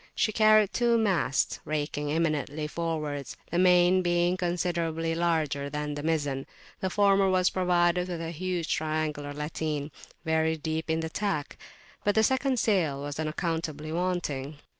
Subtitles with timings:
[0.15, 6.47] She carried two masts, raking imminently forwards, the main being considerably larger than the mizzen;
[6.79, 9.91] the former was provided with a huge triangular latine,
[10.25, 11.55] very deep in the tack,
[12.03, 14.57] but the second sail was unaccountably wanting.